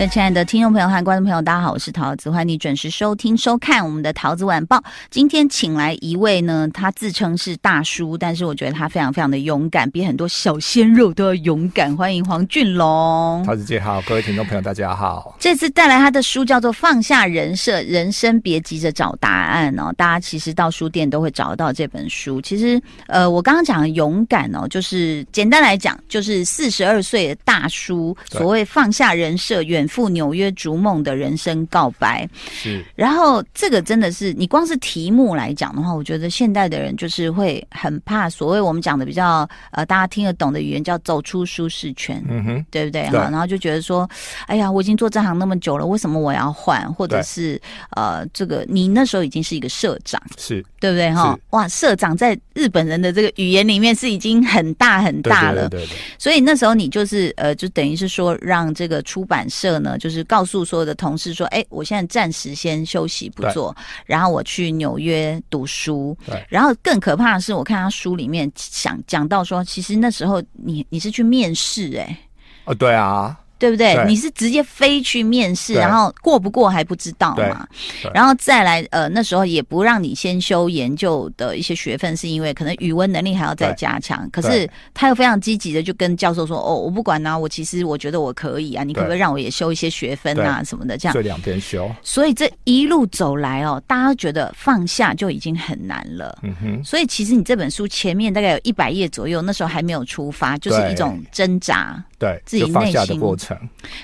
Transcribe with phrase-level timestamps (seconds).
[0.00, 4.82] 各位亲爱的听众朋友和观众朋友，大家好，我是桃子，欢迎你准时收听收看我们的桃子晚报。
[5.10, 11.94] 今天请来一位呢，他自称是大叔，但是我觉得他非常非常的勇敢，比很多小鲜肉都要勇敢。
[11.94, 15.36] 欢迎黄俊龙，桃子姐好，各位听众朋友大家好。
[15.38, 22.40] 这次带来他的书叫做《放下人设，人生别急着找答案》哦，大家其实到书店都会找到这本书。
[22.40, 29.86] 其实，呃，我刚刚讲的勇敢哦，就是简单来讲，就是四十二岁的大叔，所谓放下人设，远。
[29.90, 32.84] 赴纽约逐梦的人生告白，是。
[32.94, 43.02] 然后这个真的是你光是题目来讲的话，我觉得现代的人就是会很怕所谓我们讲的比较呃大家听得懂的语言叫走出舒适圈，嗯哼，对不对？
[43.10, 44.08] 哈，然后就觉得说，
[44.46, 46.80] 哎呀，我已经做这行那么久了，为什么我要换？
[46.94, 47.60] 或者是
[47.96, 51.10] 呃，这个你那时候已经是一个社长，是对不对？
[51.12, 55.96] 哈，哇，社长在日本人的这个语言里面是已经很大很大了，对对对。
[56.16, 59.79] 所以那时候你就是呃，就等于是说让这个出版社。
[59.80, 63.74] 呢，就是告诉所有的同事说：“哎，我现在暂时先休息不做，
[64.06, 66.16] 然后我去纽约读书。
[66.26, 72.18] 对，然后更可怕的是，我看他书里面想讲到说，其实那时候你你是去面试，哎，
[72.64, 73.94] 哦，对啊。”对不对？
[73.94, 77.68] 对，你是直接飞去面试，然后过不过还不知道嘛？
[78.14, 84.26] 然后再来，呃，那时候也不让你先修研究的一些学分，是因为可能语文能力还要再加强。
[84.32, 90.96] 可是他又非常积极的就跟教授说：“哦，我不管啊，我其实我觉得我可以啊，你可不可以让我也修一些学分啊什么的？
[90.96, 91.90] 这样。”这两边修。
[92.02, 96.38] 所以这一路走来哦，大家都觉得放下就已经很难了。
[96.42, 96.82] 嗯哼。
[96.82, 102.02] 所以其实你这本书前面大概有一百页左右，那时候还没有出发，就是一种挣扎。
[102.18, 103.49] 对，自己内心的过程。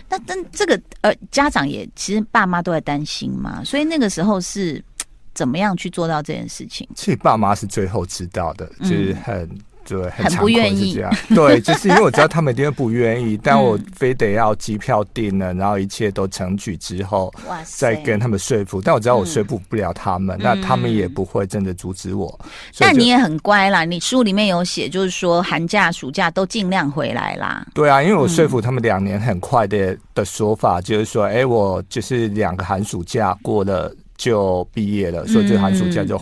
[0.08, 4.82] 那但这个呃，家长也其实爸妈都在担心嘛，所以那个时候是
[5.34, 6.88] 怎么样去做到这件事情？
[6.94, 9.42] 其实爸妈是最后知道的，就是很。
[9.44, 11.16] 嗯对，很，很不愿意这样。
[11.34, 17.32] 对，就是因为我知道 他们一定会不愿意，但我非得要机票订了，然后一切都成局之后，
[17.64, 18.82] 再跟他们说服。
[18.82, 22.38] 但我知道我说服不了他们，嗯、那他们也不会真的阻止我。
[22.78, 27.66] 但你也很乖啦，你书里面有写，就是说寒假、暑假都尽量回来啦。
[27.74, 36.20] 对啊，因为我说服他们两年很快的的说法，就是说，哎、欸，我就是两个寒暑假过了就毕业了，所以这寒暑假就。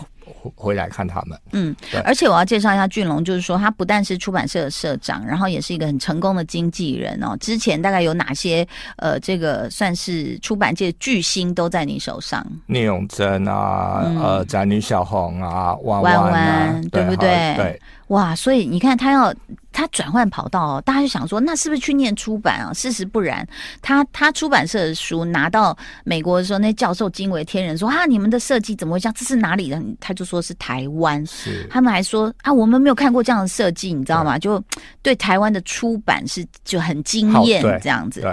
[0.55, 7.35] 回来看他们，嗯，而且我要介绍一下俊龙，就是说他不但是出版社的社长，然后也是一个很成功的经纪人哦。
[7.39, 12.45] 之前大概有哪些呃，这个算是出版界巨星都在你手上？
[12.65, 17.53] 聂永贞啊，嗯、呃，宅女小红啊，弯弯、啊，弯弯对不对？
[17.55, 19.33] 对，哇，所以你看他要。
[19.75, 22.71] 他转换跑道哦，大家就想说，那是不是去念出版啊？
[22.73, 23.45] 事实不然，
[23.81, 29.13] 他他出版社的书拿到美国的时候，那教授惊为天人，说啊，你们的设计怎么会这样？
[29.17, 29.81] 这是哪里的？
[29.99, 34.39] 他就说是台湾，是他们还说啊，我们没有看过这样的设计，你知道吗？
[34.39, 34.63] 就
[35.01, 38.25] 对台湾的出版是就很惊艳这样子，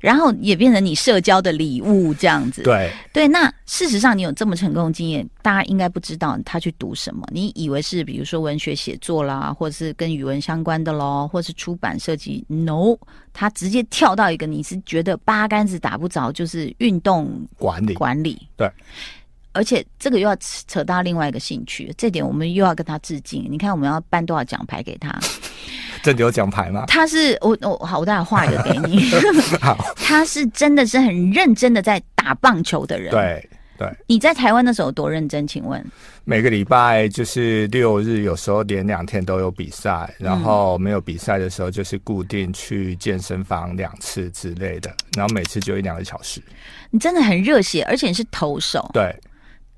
[0.00, 3.28] 然后也变成你社交的礼物这样子，对对。
[3.28, 10.86] 那事实上，你有这么成功的经验，大家应该不知道他去读什么，你以为是比如说文学写作啦，或者是跟语文相关的。
[10.86, 12.96] 的喽，或是出版设计，no，
[13.32, 17.28] 他直接跳到一个你是觉得八竿子打不着，就是运动
[17.58, 18.40] 管理管理。
[18.56, 18.70] 对，
[19.50, 23.44] 而且这个又要扯到另外一个兴趣，这点我们又要跟他致敬。
[23.50, 25.12] 你看我们要颁多少奖牌给他？
[26.04, 26.84] 这里有奖牌吗？
[26.86, 29.10] 他是我我好，我待会画一个给你。
[29.98, 33.10] 他是真的是很认真的在打棒球的人。
[33.10, 33.44] 对。
[33.78, 35.46] 对，你在台湾的时候多认真？
[35.46, 35.84] 请问
[36.24, 46.40] 每个礼拜就是六日，有时候连两天都有比赛，然后没有比赛的时候就是固定去健身房两次之类的，然后每次就一两个小时。
[46.90, 48.88] 你真的很热血，而且你是投手。
[48.92, 49.14] 对。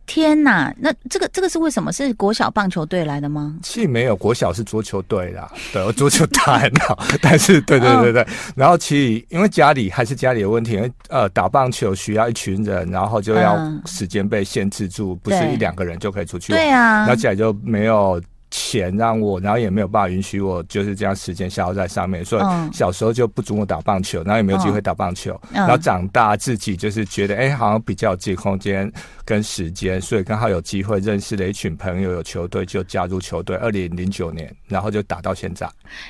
[0.09, 1.93] 天呐，那这个这个是为什么？
[1.93, 3.57] 是国小棒球队来的吗？
[3.63, 5.49] 其实没有，国小是桌球队啦。
[5.73, 8.27] 对，我桌球打很好，但是对对对对。
[8.57, 16.61] 然后其实因为家里还是家里的问题，因为呃打棒球需要一群人，然后就要时间被限制住，嗯、不是一两个人就可以出去玩。
[16.61, 18.21] 对啊，然后家里就没有。
[18.69, 25.41] 钱让我，然后也没有办法允许我就是这样时间消耗在上面，所以小时候就不准我打棒球，然后也没有机会打棒球。
[25.51, 28.93] 然后长大自己就是觉得，哎，好像比较有自己空间
[29.25, 33.57] 跟时间，所以刚好有机会认识了一群朋友，有球队就加入球队。
[33.57, 35.67] 二零零九年，然后就打到现在。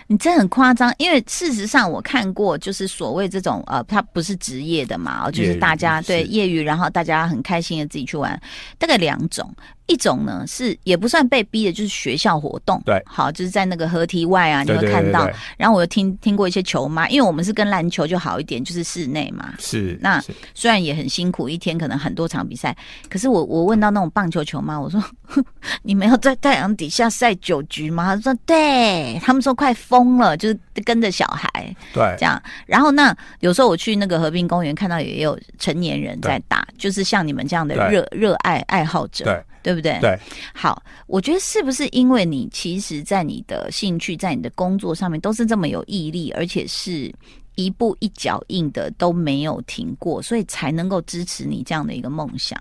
[0.08, 8.40] 你这很夸张，因为事实上我看过，就是所谓这种呃，他不是职业的嘛，就是大家对业余，然后大家很开心的自己去玩，
[8.78, 9.48] 大概两种。
[9.88, 12.80] 一种呢是也不算被逼的，就是学校活动。
[12.84, 15.28] 对，好，就是在那个河堤外啊，你会看到。
[15.56, 19.54] 然后我又听听过一些球妈，因为我们是跟篮球就好一点，就是室内嘛。
[19.58, 19.98] 是。
[20.00, 20.22] 那
[20.54, 22.76] 虽然也很辛苦，一天可能很多场比赛，
[23.08, 25.02] 可是我我问到那种棒球球妈，我说
[25.82, 28.14] 你们要在太阳底下晒九局吗？
[28.14, 31.74] 他说对，他们说快疯了，就是跟着小孩。
[31.92, 32.14] 对。
[32.18, 39.24] 这样，然后那有时候我去那个河滨公园，看到也有成年人在打，就是像你们这样的热热爱爱好者。
[39.24, 39.42] 对。
[39.62, 39.98] 对不对？
[40.00, 40.18] 对，
[40.54, 47.12] 好，我觉得是不是因为你其实，在你的兴趣，在你的工作上面，都是这么有毅力，而且是
[47.54, 52.60] 一步一脚印的都没有停过，所以才能够支持你这样的一个梦想。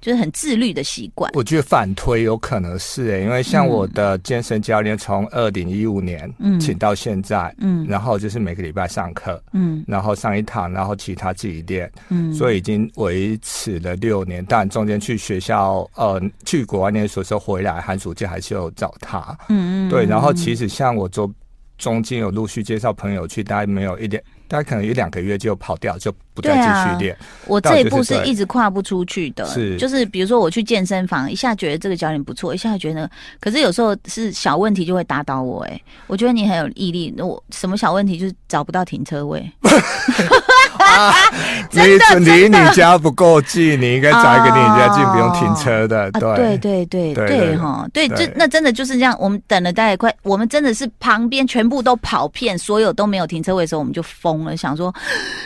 [0.00, 14.44] 就是很自律的习惯，我觉得反推有可能是诶、欸，因为像我的健身教练从二零一五年请到现在，嗯，然后就是每个礼拜上课，嗯，然后上一堂，然后其他自己练，嗯，所以已经维持了六年。
[14.48, 20.04] 但中间去学校，呃，去国外念书的时候回来，寒暑假还是有找他，嗯嗯，对。
[20.06, 21.28] 然后其实像我做
[21.76, 24.22] 中间有陆续介绍朋友去，大概没有一点。
[24.48, 27.14] 大家可能一两个月就跑掉，就不再继续练。
[27.14, 29.44] 啊、我这一步是一直跨不出去的。
[29.46, 33.08] 是，就是比如说我去健身房，一下觉得这个教练不错，一下觉得，
[33.38, 35.62] 可是有时候是小问题就会打倒我。
[35.64, 37.12] 哎，我觉得你很有毅力。
[37.16, 39.48] 那我什么小问题就是找不到停车位。
[40.88, 41.14] 啊，
[41.70, 41.80] 你
[42.24, 46.10] 离你家不够近，你应该找一个离你家近不用停车的。
[46.12, 49.16] 对，对对对对哈，对，这那真的就是这样。
[49.20, 54.94] 我们等了大概快，我们真的是旁边全部都跑遍，所有都没有停车位的时候，我们就疯了，想说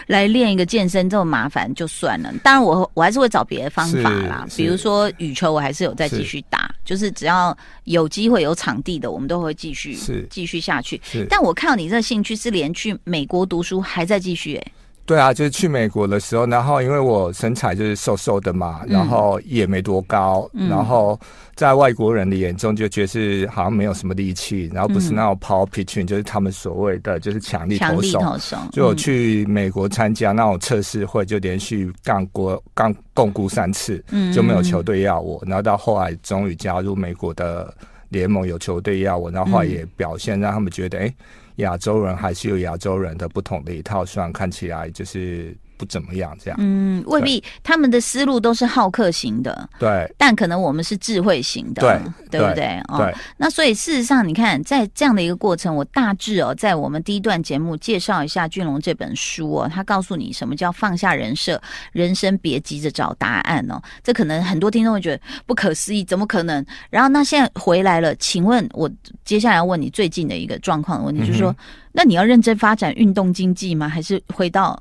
[0.07, 2.33] 来练一个健身这么麻烦就算了。
[2.43, 9.99] 当然，我我还是会找别的方法啦，比如说羽球，我还是有在继续打，就是只要有机会有场地的，我们都会继续
[10.31, 11.01] 继续下去。
[11.29, 14.73] 但我看到你这个兴趣是连去美国读书还在继续哎。
[15.05, 21.19] 对啊，就是去美国的时候，然后因为我身材就是瘦瘦的嘛，然后也没多高，嗯、然后
[21.57, 28.21] 在外国人的眼中就觉得是好像没有什么力气，然后不是那种 power pitching，就是他们所谓的就是强力投手。
[28.21, 34.03] 投手就我去美国参加那种测试会，就连续干过干共估三次，
[34.33, 37.75] 就没有球队要我，然后到后来终于加入美国的
[38.11, 41.13] 联盟，有球队要我，然后后来也表现让他们觉得哎。
[41.57, 45.57] 亚洲人还是有亚洲人的不同的一套，算看起来就是。
[45.83, 52.81] 不怎么样，这样嗯，未必他们的思路都是好客型的，对，但可能我们是智慧型的，对，对不对？
[52.87, 53.13] 哦，对。
[53.37, 63.83] 那所以事实上，你看，在这样的一个过程，我大致哦，在我们第一段节目介绍一下俊龙这本书哦，他告诉你什么叫放下人设，人生别急着找答案哦。
[64.05, 66.65] 这可能很多听众会觉得不可思议，怎么可能？
[66.91, 68.89] 然后那现在回来了，请问我
[69.25, 71.53] 接下来要问你最近的一个状况的问题，嗯、就是说，
[71.91, 73.89] 那你要认真发展运动经济吗？
[73.89, 74.81] 还是回到？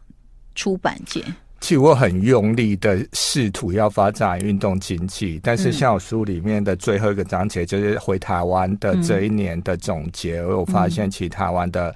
[0.56, 1.24] 出版界，
[1.60, 11.96] 其实我很用力的试图要发展运动经济，但是像我书里面的最后一个章节，就是回台湾的这一年的总结，我有发现其实台湾的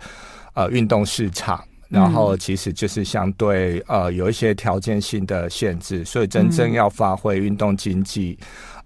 [0.54, 8.38] 呃运动市场，然后其实就是相对呃有一些条件性的限制，所以真正要发挥运动经济。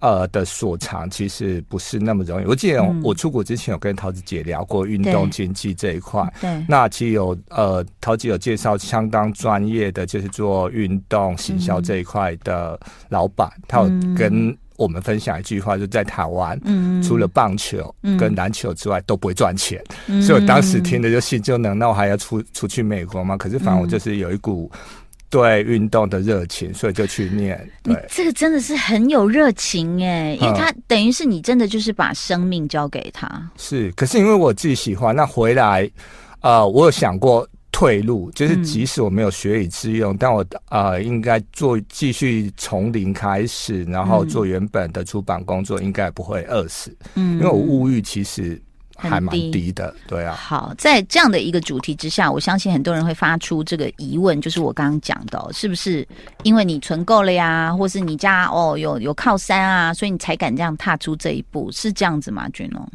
[0.02, 2.46] 呃的所长其实不是那么容易。
[2.46, 6.26] 我记得我出国之前有跟桃子姐聊过运动经济这一块。
[6.40, 12.80] 对，那其实有呃桃子有介绍相当专业的，就是做运动行销这一块的
[13.10, 19.82] 老板，嗯、他有跟我们分享一句话，就在台湾，嗯、除了棒球跟篮球之外都不会赚钱。
[20.06, 23.36] 嗯、所以我当时听的就心就能，那我还要出出去美国吗？
[23.36, 24.70] 可是反正我就是有一股。
[25.32, 27.56] 对运动的热情，所以就去念。
[27.84, 33.28] 对，你这个真的是很有热情哎，因为他等于是你真的就是把生命交给他。
[33.28, 35.88] 嗯、是，可是因为我自己喜欢，那回来，
[36.40, 37.48] 呃，我有想过
[37.80, 46.94] 退路，就是即使我没有学以致用，嗯、但我呃应该做继续从零开始，然后做原本的出版工作，应该不会饿死。
[47.14, 48.60] 嗯，因为我物欲其实。
[49.02, 50.34] 还蛮低的，对啊。
[50.34, 56.06] 好，在这样的一个主题之下，我相信很多人会发出这个疑问，就是我刚刚讲的，是不是
[56.42, 62.86] 因为你存够了呀，或是你家哦有有靠山啊，所以你才敢这样踏出这一步，是这样子吗，俊龙？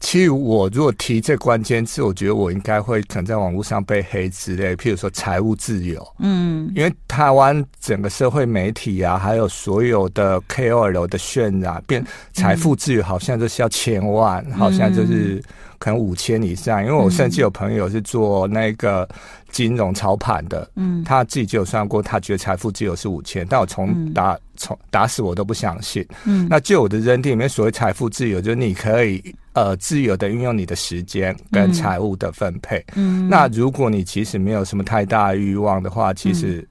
[0.00, 15.42] 其实我如果提这关键字，我觉得我应该会可能在网络上被黑之类，譬如说财务自由，嗯，因为台湾整个社会媒体啊，还有所有的 KOL 的渲染，变财富自由好像就是要千万，嗯、好像就是
[15.78, 16.82] 可能五千以上。
[16.84, 19.08] 因为我甚至有朋友是做那个
[19.50, 26.06] 金融操盘的，嗯，他自己就有算过，他觉得财富自由是五千，但我从打从打死我都不相信。
[26.24, 29.34] 嗯，那就我的认定里面，所谓财富自由，就是你可以。
[29.54, 32.84] 呃，自由的运用你的时间跟财务的分配。
[32.94, 36.64] 嗯，那如果你其实没有什么太大的欲望的话，其实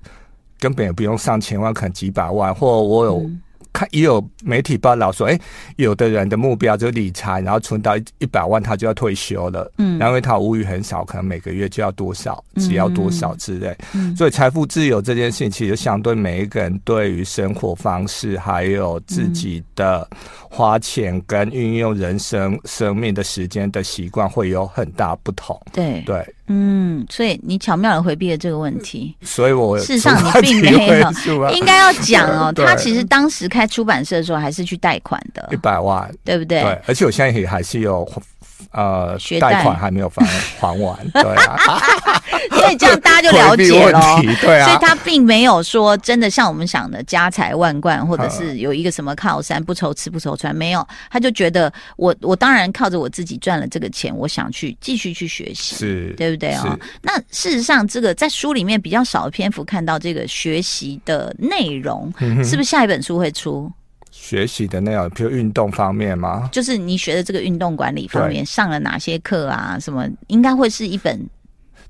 [0.58, 3.30] 根本也不用上千万，可能几百万，或我有
[3.78, 5.42] 看也有媒体报道说，哎、欸，
[5.76, 9.72] 有的人的目标就是理财，然后存到一百万，他就要退休了。
[9.78, 13.78] 嗯，然后因为他物欲很少，可能每个月就要多少，只要多少之类。
[13.94, 20.10] 嗯，所以财富自由这件事情，其实相对每一个人对于生活方式，还有自己的
[20.50, 25.56] 花钱跟运用人生生命的时间的习惯，会有很大不同。
[25.72, 26.26] 对对。
[26.48, 29.16] 嗯，所以你巧妙的回避了这个问题。
[29.22, 32.52] 所以我事实上你并没有，应该要讲哦。
[32.56, 36.62] 他其实当时开出版社的时候，还是去贷款的，一百万，对不对？
[36.62, 38.08] 对，而且我现在也还是有。
[38.72, 40.26] 呃，贷款还没有还
[40.60, 41.58] 还完，对啊，
[42.50, 44.00] 所 以这样大家就了解了，
[44.42, 56.78] 对啊，所以他并没有说真的像我们想的家财万贯，或者是有一个什么靠山，不愁吃不愁穿，没有，他就觉得我我当然靠着我自己赚了这个钱，我想去继续去学习，是，对不对哦？
[57.02, 62.12] 那事实上，这个在书里面比较少的篇幅看到这个学习的内容，
[62.44, 63.72] 是不是下一本书会出？
[64.12, 66.50] 学习的内容，比如运动方面吗？
[66.52, 69.78] 就是你学的这个运动管理方面，上了哪些课啊？
[69.80, 71.20] 什么应该会是一本。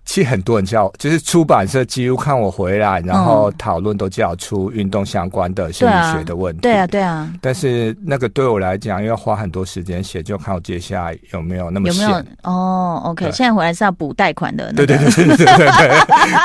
[0.08, 6.62] 其实很多人叫，就是出版社几乎看我回来，然后讨论都叫出运动相关的心理学的问题。
[6.62, 7.30] 对啊，对啊。
[7.42, 11.90] 但是那个对我来讲，要花很多时间写，就看我接下来有没有那么。
[11.90, 12.24] 有没有？
[12.44, 14.88] 哦，OK，现在回来是要补贷款的，那个。
[14.88, 15.90] 对对对对对对，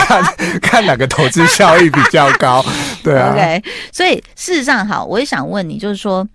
[0.06, 2.64] 看看哪个投资效益比较高。
[3.04, 3.32] 对啊。
[3.32, 6.26] OK，所以事实上，好，我也想问你，就是说。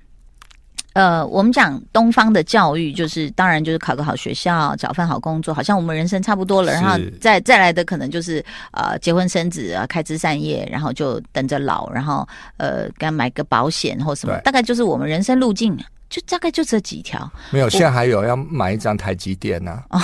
[0.98, 6.74] 呃，我们讲东方的教育，就是当然就是考个好学校，找份好工作，好像我们人生差不多了。
[6.74, 12.28] 然后再再来的可能就是呃结婚生子啊，开枝散叶，然后就等着老，然后
[12.58, 15.78] 呃该买个保险或什么，大概就是我们人生路径，
[16.10, 17.32] 就大概就这几条。
[17.52, 20.02] 没有，现在还有要买一张台积电呢、啊。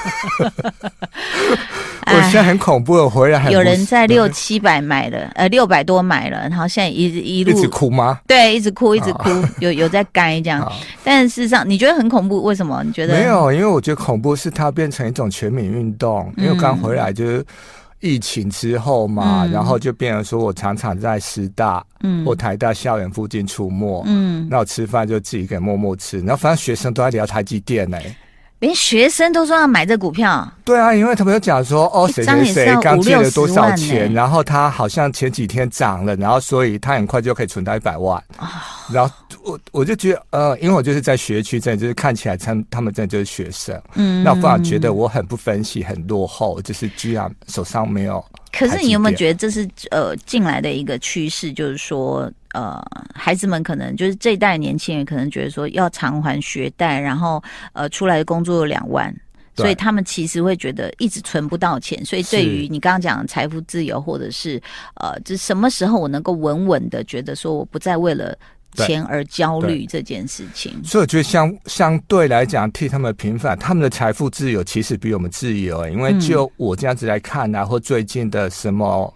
[2.06, 8.18] 我现在很恐怖，我回来还有人在六七百买了，呃，六百多买了，然后现在一一路一直哭吗？
[8.26, 9.30] 对，一直哭，一直哭，
[9.60, 10.70] 有有在该这样。
[11.04, 12.42] 但事实上，你觉得很恐怖？
[12.42, 12.82] 为什么？
[12.84, 13.14] 你觉得？
[13.14, 16.32] 没有，因为我觉得恐怖是它变成一种全民运动。
[16.36, 17.44] 因为刚回来就是
[18.00, 27.96] 疫情之后嘛，然后就变成说我常常在师大、嗯，或台大校园附近出没，嗯，那我吃饭就自己给默默吃，然后反正学生都在聊台积电呢。
[28.60, 38.22] 连学生都说要买这股票，对啊，因为他们有讲说，哦，谁谁谁刚借了多少钱，然后他好像前几天涨了，然后所以他很快就可以存到一百万。
[38.38, 38.46] 哦、
[38.92, 48.22] 然后我我就觉得，呃，因为我就是在学区，真的就是看起来他们他们真的就是学生，嗯，那我反而觉得我很不分析，很落后，就是居然手上没有。
[48.52, 51.50] 可是你有没有觉得这是呃进来的一个趋势？
[51.50, 52.82] 就是说，呃，
[53.14, 57.42] 孩子们可能就是这一代年轻人可能觉得说要偿还学贷，然后
[57.72, 59.14] 呃出来的工作有两万，
[59.56, 62.04] 所以他们其实会觉得一直存不到钱。
[62.04, 64.60] 所以对于你刚刚讲的财富自由，或者是
[64.94, 68.36] 呃，就什么时候我能够稳稳的觉得说我不再为了。
[68.76, 75.88] 钱而焦虑这件事情，所以我觉得相相对来讲，替他们平反，他们的财富自由其实比我们自由。
[75.88, 79.12] 因为就我这样子来看啊，或最近的什么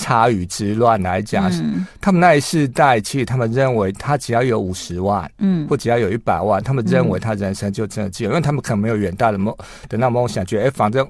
[0.00, 9.54] 差语之乱来讲，嗯，他们那一世代，其实他们认为他只要有五十万，嗯，或只要有一百万，他们认为他人生就真的自由，因为他们可能没有远大的梦
[9.88, 11.06] 的那梦想，觉得哎，反正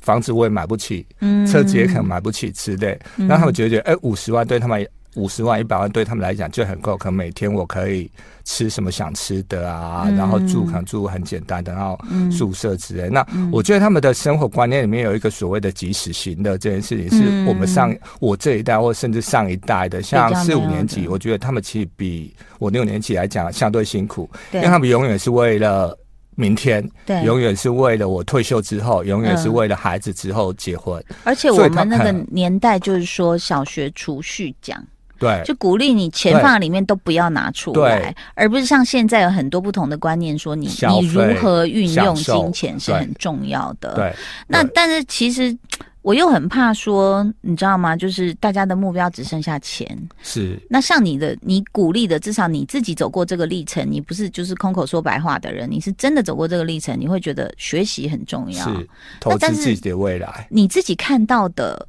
[0.00, 4.86] 房子我也买不起，嗯，车子也可能买不起之类，那他们觉得哎，五十万对他们。
[5.14, 8.10] 五十万、一百万对他们来讲就很够，可能每天我可以
[8.44, 11.98] 吃什么想吃的啊，嗯、然后住可能住很简单的，然后
[12.30, 13.08] 宿舍之类。
[13.08, 25.98] 嗯、那我觉得他们的生活观念里面有一个所谓的及时行乐这件事情，是我们上、嗯、我这一代或甚至上一代的，像四五年级，我觉得他们其实比我六年级来讲相对辛苦，因为他们永远是为了
[26.36, 31.02] 明天，对，永远是为了我退休之后，永远是为了孩子之后结婚。
[31.08, 34.80] 嗯、而且我们那个年代就是说小学储蓄奖。
[35.18, 43.94] 对，就鼓励你钱放里面都不要拿出来，而不是像现在有很多不同的观念说你你如何运用金钱是很重要的。
[43.94, 44.14] 对，
[44.46, 45.56] 那但是其实
[46.02, 47.96] 我又很怕说，你知道吗？
[47.96, 49.86] 就是大家的目标只剩下钱。
[50.22, 50.56] 是。
[50.70, 58.88] 那像你的，你鼓励的，至少你自己走过这个历程，你不是就是空口说白话的人，你是真的走过这个历程，你会觉得学习很重要，是
[59.20, 60.46] 投资自己的未来。
[60.48, 61.86] 你自己看到的。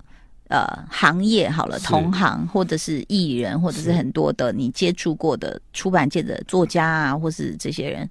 [0.49, 8.09] 呃，行业好了，同行或者是艺人，或者是很多的你接触过的出版界的作家啊，或是这些人，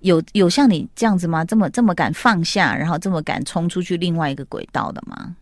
[0.00, 1.42] 有有像你这样子吗？
[1.42, 5.34] 这么这么敢放下，然后这么敢冲出去另外一个轨道的吗？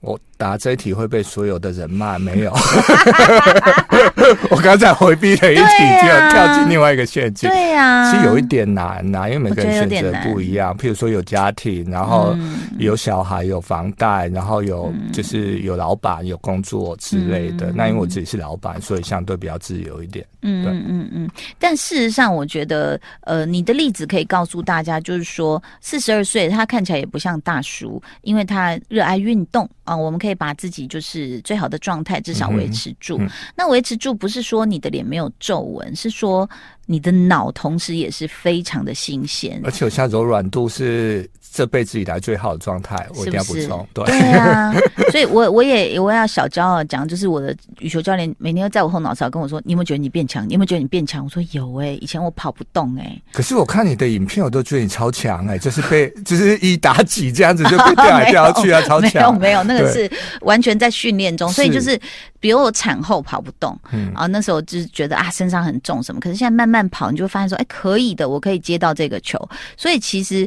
[0.00, 2.52] 我答这一题会被所有的人骂，没有。
[4.50, 5.62] 我刚才回避了一题，
[6.02, 7.50] 就要跳进另外一个陷阱。
[7.50, 10.76] 对呀、啊，其实有一点难呐、啊，因为每个人选择不一样。
[10.78, 12.36] 譬如说有家庭，然后
[12.78, 17.70] 有小孩，有房贷，然后有就是有老板，有工作之类的。
[17.70, 20.24] 嗯、那因为我自己是老板，所以相对比较自由一点。
[20.42, 21.28] 嗯嗯嗯嗯。
[21.58, 29.68] 但事实上，我觉得呃，你的例子可以告诉大家，就是说四十二岁他看起来也不像大叔，因为他热爱运动。
[29.88, 33.18] 啊、呃，我们可以把自己就是最好的状态至少维持住。
[33.56, 36.48] 那维持住不是说你的脸没有皱纹，是说
[36.90, 41.28] 你的脑同时也是非常的新鲜，而且我现在柔软度是。
[41.50, 43.84] 这辈子以来最好的状态，我一定要补充。
[43.94, 44.70] 对对啊，
[45.10, 50.46] 所以我我也我要小骄傲讲，就是我的羽球教练每天都在我后脑勺跟我说：“你有没有觉得你变强？
[50.46, 59.32] 你有没有觉得你变强？”我说：“有哎、欸，以前我跑不动哎、欸。”可是我看你的影片，我都觉得你超强哎、欸，就是被 就是一打几这样子就被掉来掉去啊，超强。
[59.40, 60.08] 没有没有，那个是
[60.42, 61.98] 完全在训练中，所以就是
[62.38, 69.38] 比如我产后跑不动，嗯，然后那时候就是觉得啊身上很重什么，可是现在慢慢跑，你就会发现说：“哎，可以的，我可以接到这个球。”
[69.78, 70.46] 所以其实。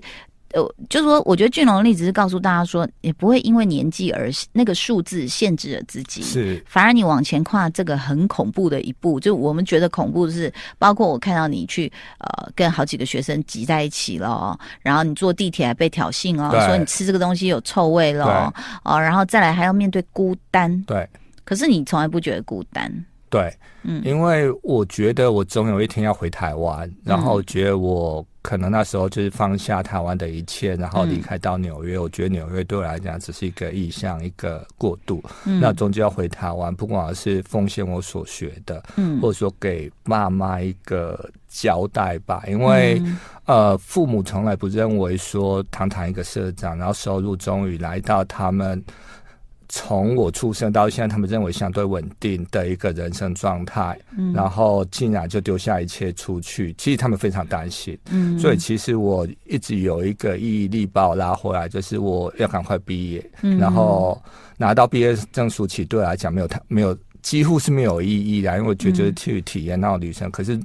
[0.53, 9.17] 呃，就是说，我觉得俊龙的例子是告诉大家说，也不会因为年纪而那个数字限制了自己，是反而你往前跨这个很恐怖的一步。
[9.17, 21.07] 就我们觉得恐怖的是，包括我看到你去呃跟好几个学生挤在一起了，然后你坐地铁还被挑衅哦，说你吃这个东西有臭味了哦，然后再来还要面对孤单，对，
[21.45, 22.93] 可是你从来不觉得孤单，
[23.31, 28.23] 对，嗯，因为我觉得我总有一天要回台湾，然后我觉得我。
[28.43, 31.95] 可能那时候就是放下台湾的一切，然后离开到纽约。
[31.95, 35.23] 嗯、我觉得纽约对我来讲只是一个意向，一个过渡。
[35.45, 42.41] 嗯、那终究要回台湾，不管是奉献我所学的，嗯，或者说给爸妈一个交代吧。
[42.47, 48.83] 因为、嗯、呃，父母从来不认为说，堂堂一个社长，然后收入终于来到他们。
[49.73, 64.21] 从我出生到现在，他们认为相对稳定的一个人生状态，嗯，然后竟然就丢下一切出去，其实他们非常担心，嗯，所以其实我一直有一个毅力把我拉回来，就是我要赶快毕业，嗯，然后
[64.57, 70.59] 拿到毕业证书，其实对我来讲没有太没有几乎是没有意义的，因为我觉得就是去体验那种旅程，嗯，可是。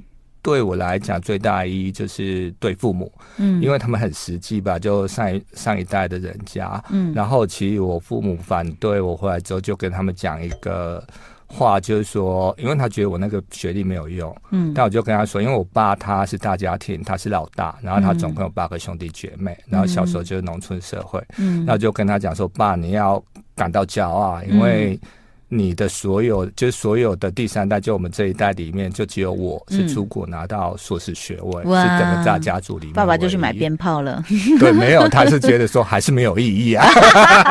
[0.47, 11.05] 对我来讲，最大的意义就是对父母，嗯，因为他们很实际吧，就上一上一代的人家，嗯，然后其实我父母反对我回来之后，就跟他们讲一个
[11.47, 23.21] 话，就是说，因为他觉得我那个学历没有用，嗯，但我就跟他说，因为我爸他是大家庭，他是老大，然后他总共有八个兄弟姐妹，然后小时候就是农村社会，嗯，那就跟他讲说，爸，你要
[23.53, 24.97] 感到骄傲，因为。
[25.49, 32.93] 你的所有，就是所有的第三代，就我们这一代里面，就只有我是出国拿到硕士学位，嗯、是整个大家族里面。
[32.93, 34.21] 爸爸就去买鞭炮了。
[34.59, 36.85] 对，没有，他是觉得说还是没有意义啊，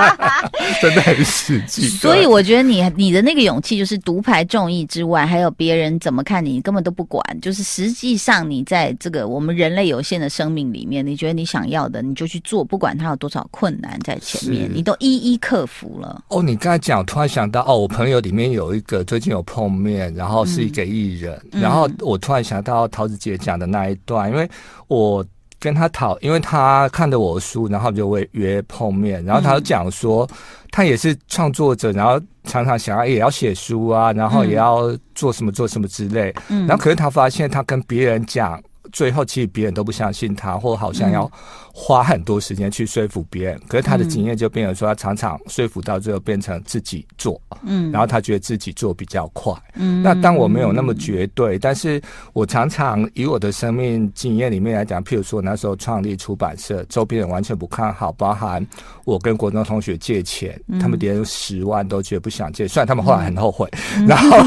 [0.83, 1.89] 真的很实际。
[1.89, 7.25] 所以我觉得你你的那个勇气，就是独排众议之外，还有别人怎么看你，你根本都不管。
[7.41, 16.23] 就是实际上你在这个我们人类有限的生命里面，你觉得你想要的，你就去做，不管它有多少困难在前面，你都一一克服了。
[16.29, 17.86] 哦，你刚才讲，突然想到，哦。
[17.87, 24.51] 我朋友里面有一个最近有碰面，然后是一个艺人，嗯、然后我突然想到桃子姐讲的那一段，因为
[24.89, 25.25] 我
[25.61, 30.29] 跟他讨，因为他看的我的书，然后就会约碰面，然后他就讲说
[30.73, 38.61] 他也是创作者，然后常常想要也要写书啊，然后也要做什么做什么之类，嗯然后可是他发现他跟别人讲。
[38.97, 41.31] 最后，其实别人都不相信他，或好像要
[41.71, 43.55] 花很多时间去说服别人。
[43.57, 50.03] 嗯、可是他的经验就变成说，他常常说服到最后变成自己做，嗯，然后他觉得自己做比较快，嗯。
[50.03, 52.01] 那当我没有那么绝对，但是
[52.33, 58.67] 我常常以我的生命经验里面来讲，譬如说那时候创立出版社，周边人完全不看好，包含
[59.05, 64.39] 我跟国中同学借钱，嗯、他们连十万都觉得不想借，虽然他们后来很后悔，嗯、 然后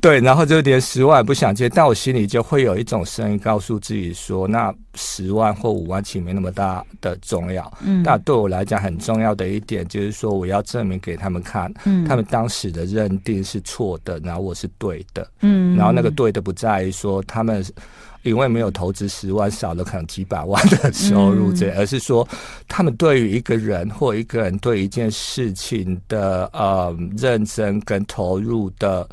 [0.00, 3.97] 对，然后就连十万也不想借，但我心里就会有一种声音告诉自己。
[3.98, 7.68] 比如说，那十万或五万其实没那么大的重要。
[7.84, 15.28] 嗯，但对我来讲很重要的一点就是说，我要证明给他们看，嗯，他们当时的认定是错的，然后我是对的。
[15.40, 17.64] 嗯，然后那个对的不在于说他们
[18.22, 22.26] 因为没有投资十万少了可能几百万的收入这，而是说
[22.68, 29.08] 他们对于一个人或一个人对一件事情的呃认真跟投入的。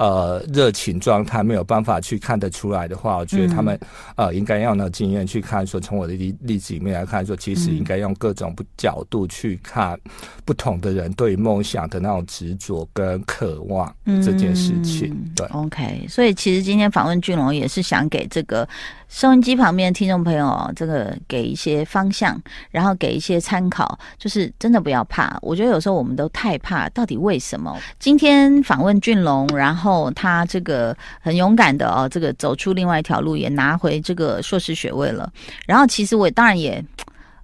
[0.00, 3.78] 呃热情状态没有办法去看得出来的话，我觉得他们、
[4.16, 9.98] 嗯、呃应该要有那经验去看，说从我的例例子里面来看，说其实应该用各种不角度去看
[10.46, 15.10] 不同的人对于梦想的那种执着跟渴望这件事情。
[15.10, 18.66] 嗯、对，OK，所以其实今天访问俊龙也是想给这个
[19.08, 25.36] 收音机旁边的听众朋友，这个给一些方向，然后给一些参考，就是真的不要怕。
[25.42, 27.76] 我觉得有时候我们都太怕，到底为什么？
[27.98, 35.32] 今天访问俊龙，然后他这个很勇敢的哦，这个走出另外一条路，也拿回这个硕士学位了。
[35.66, 36.84] 然后其实我当然也。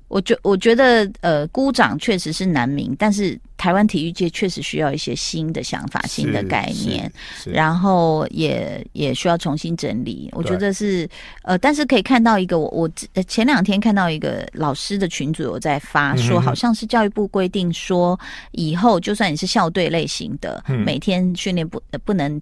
[0.09, 7.11] 我觉我觉得，呃，孤掌确实是难鸣，但是台湾体育界确实需要一些新的想法、新的概念，
[7.45, 10.31] 然后也也需要重新整理。
[10.33, 11.09] 我觉得是，
[11.42, 12.88] 呃，但是可以看到一个，我我
[13.25, 18.19] 前两天看到一个老师的群组有在发说，好像是教育部规定说，
[18.53, 22.40] 以后就算你是校队类型的，每天训练不不能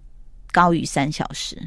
[0.51, 1.57] 高于三小时。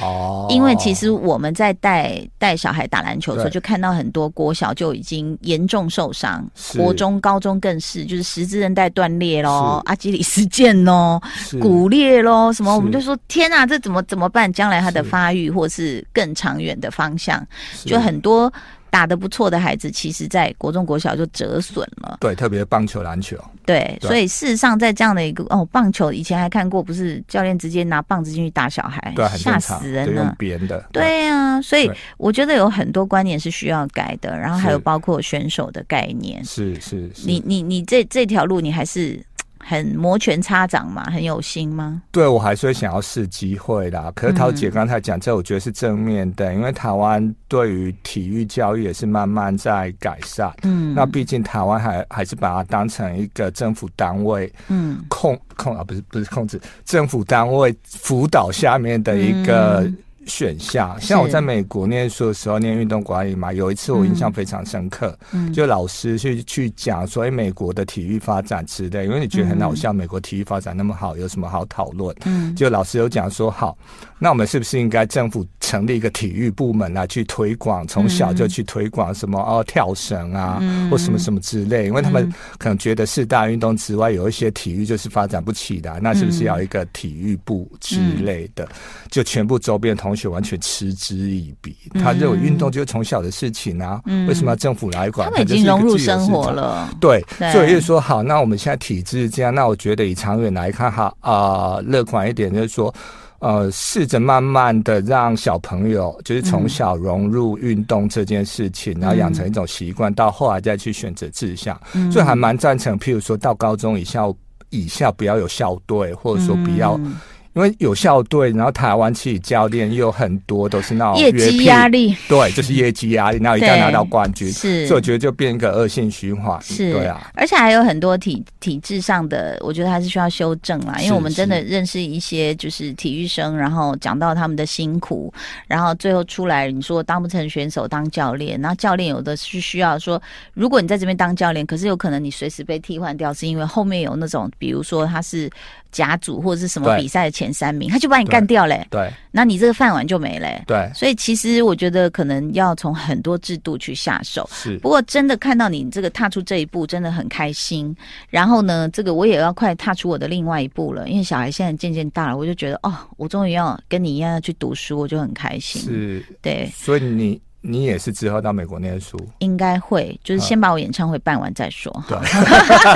[0.00, 6.44] 哦，因为其实我们在带带小孩打篮球的时候，就看到很多国小就已经严重受伤，
[6.76, 11.20] 国中、高中更是，就是十字韧带断裂喽，阿基里斯腱喽，
[11.60, 14.52] 骨裂喽，什么我们就说天哪，这怎么怎么办？
[14.52, 17.46] 将来他的发育或是更长远的方向，
[17.84, 18.52] 就很多。
[18.90, 22.18] 打得不错的孩子，其实在国中、国小就折损了。
[22.20, 23.36] 对，特别棒球、篮球。
[23.64, 30.34] 对，对，所以事实上，在这样的一个哦，棒球以前还看过，不是教练直接拿棒子进去打小孩，对，吓死人了。
[30.38, 30.84] 编的。
[30.92, 36.44] 对啊，所以我觉得有很多观念是需要改的，然后还有包括选手的概念。
[36.44, 37.26] 是是，是。
[37.26, 39.20] 你你你这这条路，你还是。
[39.60, 42.02] 很摩拳擦掌嘛，很有心吗？
[42.10, 44.12] 对，我还是会想要试机会啦。
[44.14, 50.52] 可是桃姐刚才讲这，我觉得是正面的，嗯、因为台湾对于体育教育也是慢慢在改善。
[50.62, 59.80] 嗯，那毕竟台湾还还是把它当成一个政府单位，嗯，控控啊，不是不是控制政府单位辅导下面的一个。
[59.80, 59.96] 嗯
[60.28, 72.14] 选项，像我在美国念书的时候念运动管理嘛，有一次我印象非常深刻，嗯，就老师去去讲所以，美国的体育发展之类，因为你觉得很好笑，美国体育发展那么好，有什么好讨论？
[72.26, 73.76] 嗯，就老师有讲说，好，
[74.18, 88.68] 那我们是不是应该政府成立一个体育部门来去推广，从小就去推广什么哦跳绳啊，或什么什么之类，因为他们可能觉得四大运动之外有一些体育就是发展不起的，那是不是要一个体育部之类的？
[89.10, 90.28] 就全部周边同学。
[90.28, 95.26] 完全嗤之以鼻，他认为运动就是从小的事情啊，嗯、为什么要政府来管？
[95.26, 96.86] 他们已经融入生活了。
[97.00, 101.32] 对，对所以就是说，好，那我们现在体制这样，那我觉得以长远来看，哈啊，
[101.76, 102.94] 呃、乐观一点，就是说，
[103.38, 111.80] 呃，试着慢慢的让小朋友就是从小融入运动这件事情，嗯、然后养成一种习惯，到后来再去选择志向。
[111.94, 114.24] 嗯、所以还蛮赞成，譬如说到高中以下，
[114.68, 116.96] 以下不要有校队，或者说不要。
[116.98, 117.16] 嗯
[117.58, 135.34] 因为有校队，然后台湾其实教练又很多，都是那种业绩压力，对，就是业绩压力，然后一定要拿到冠军，是，所以我觉得就变一个恶性循环，是，对啊，而且还有很多体体制上的，我觉得还是需要修正啦，因为我们真的认识一些就是体育生，然后讲到他们的辛苦，
[135.66, 140.22] 然后最后出来你说当不成选手当教练，然后教练有的是需要说，
[140.54, 145.50] 如果你在这边当教练，可是有可能你随时被替换掉，是因为后面有那种，比如说他是。
[145.90, 148.86] 甲组或者是什么比赛的前三名，他就把你干掉嘞。
[148.90, 150.48] 对，那你这个饭碗就没了。
[150.66, 154.48] 对，所以其实我觉得可能要从很多制度去下手。
[154.52, 157.94] 是，不过真的看到你这个踏出这一步，真的很开心。
[158.28, 165.82] 然后呢，这个我也要快踏出我的另外一步了，因为小孩现在渐渐大了，我就觉得哦，我终于要跟你一样要去读书，我就很开心。
[165.82, 166.70] 是，对。
[166.74, 167.40] 所以你。
[167.60, 171.92] 你也是之后到美国念书，应该会，就是先把我演唱会办完再说。
[172.06, 172.16] 对，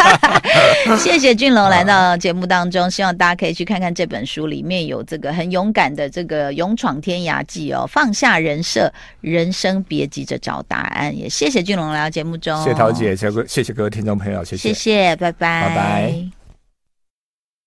[0.96, 11.16] 谢谢俊龙来到节目当中，希望大家可以去看看这本书，里面有这个很勇敢的这个勇闯天涯记哦，放下人设，人生别急着找答案。
[11.16, 16.41] 也谢谢俊龙来到节目中，谢谢桃姐，谢谢谢谢各位听众朋友，谢谢，谢谢，拜拜，拜拜。